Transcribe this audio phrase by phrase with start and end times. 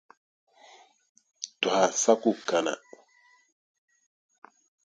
[1.61, 2.73] Tɔha sa ku kana.